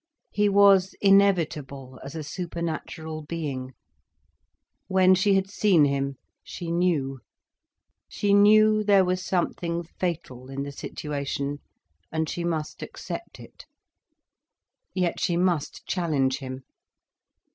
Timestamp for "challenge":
15.85-16.39